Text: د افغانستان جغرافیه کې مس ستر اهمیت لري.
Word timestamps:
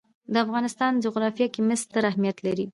د 0.33 0.35
افغانستان 0.45 0.91
جغرافیه 1.05 1.47
کې 1.53 1.61
مس 1.67 1.81
ستر 1.85 2.03
اهمیت 2.11 2.37
لري. 2.45 2.65